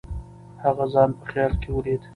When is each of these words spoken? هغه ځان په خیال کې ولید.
هغه 0.63 0.85
ځان 0.93 1.09
په 1.17 1.23
خیال 1.29 1.53
کې 1.61 1.69
ولید. 1.71 2.01